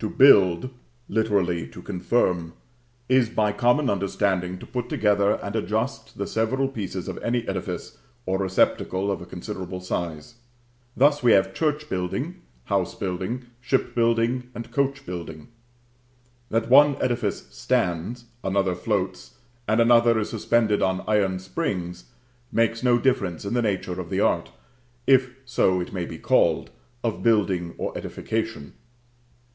[0.00, 0.68] To build,
[1.08, 2.52] literally to confirm,
[3.08, 7.96] is by common understanding to put together and adjust the several pieces of any edifice
[8.26, 10.34] or receptacle of a considerable size.
[10.94, 15.48] Thus we have church building, house building, ship building, and coach building.
[16.50, 19.36] That one edifice stands, another floats,
[19.66, 22.10] and another is suspended on iron springs,
[22.52, 24.52] makes no difference in the nature of the art,
[25.06, 26.70] if so it may be called,
[27.02, 28.74] of building or edification.